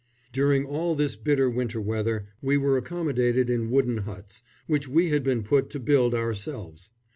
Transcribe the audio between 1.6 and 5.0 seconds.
weather we were accommodated in wooden huts, which